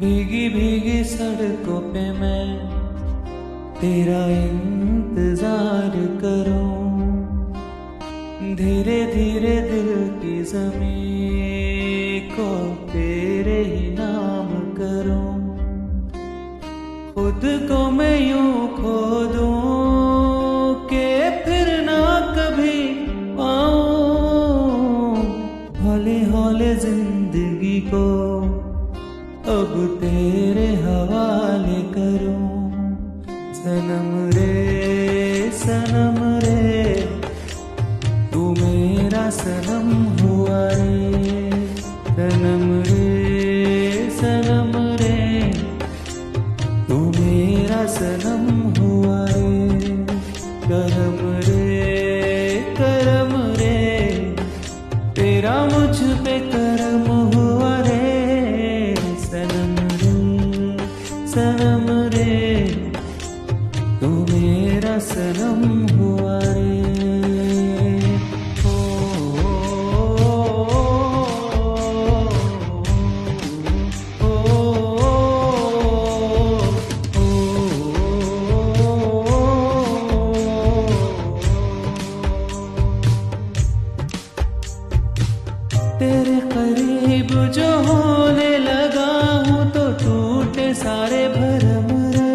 [0.00, 2.46] भीगी भीगी सड़कों पे मैं
[3.80, 6.74] तेरा इंतज़ार करूँ।
[8.56, 9.88] धीरे धीरे दिल
[10.20, 10.85] की ज़मीन
[17.26, 18.98] खुद को मैं यूँ खो
[20.90, 21.06] के
[21.44, 22.02] फिर ना
[22.36, 22.82] कभी
[23.38, 25.16] पाऊँ।
[25.78, 28.04] हौले हौले ज़िंदगी को
[29.56, 32.46] अब तेरे हवाले करूँ।
[33.58, 36.94] सनम रे सनम रे,
[38.32, 39.90] तू मेरा सनम
[40.22, 40.94] हुआ रे।
[42.08, 42.65] सनम
[47.96, 48.44] सनम
[48.78, 49.52] हुआ रे
[50.64, 51.64] करम रे
[52.78, 53.78] करम रे।
[55.16, 60.18] तेरा मुझ पे करम हुआ रे। सनम रे,
[61.34, 61.75] सनम
[87.86, 89.10] होने लगा
[89.46, 92.34] हूँ तो टूटे सारे भरम रे।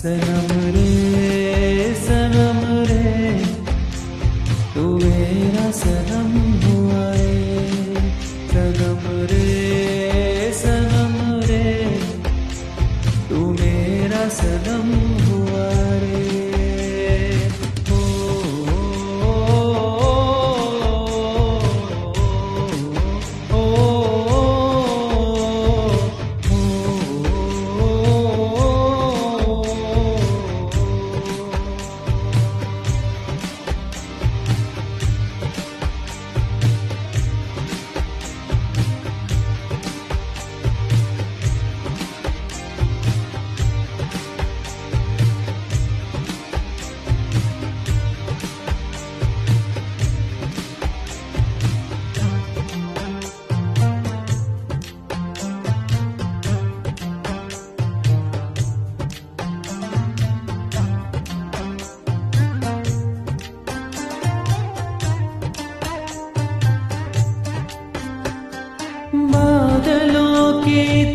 [0.00, 0.88] सनम रे
[2.06, 2.60] सनम
[2.90, 3.08] रे
[4.74, 6.30] तू मेरा सनम
[6.64, 7.34] हुआ रे।
[8.52, 9.48] सनम रे
[10.62, 11.14] सनम
[11.50, 11.66] रे
[13.30, 14.88] तू मेरा सनम
[15.26, 15.68] हुआ
[16.02, 16.19] रे।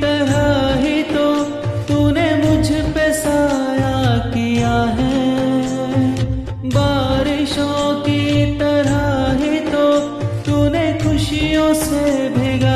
[0.01, 0.33] तरह
[0.83, 1.27] ही तो
[1.87, 2.29] तूने
[4.99, 5.13] है
[6.75, 8.23] बारिशों की
[8.59, 9.85] तरह ही तो
[10.47, 12.05] तूने खुशियों से
[12.37, 12.74] भिगाया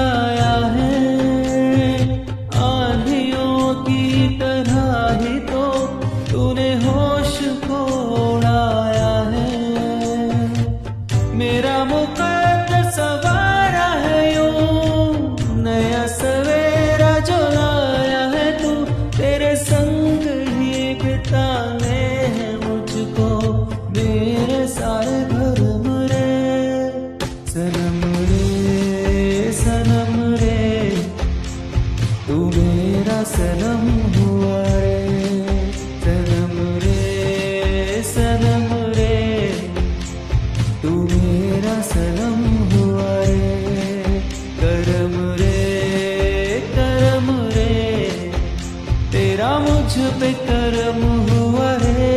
[49.99, 52.11] मुझ पे करम हुआ है।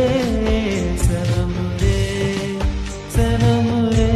[0.97, 1.99] सनम रे
[3.15, 4.13] सनम रे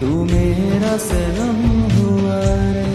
[0.00, 1.60] तू मेरा सनम
[1.94, 2.40] हुआ
[2.74, 2.93] रे